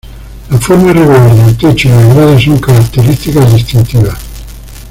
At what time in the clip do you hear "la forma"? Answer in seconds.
0.49-0.89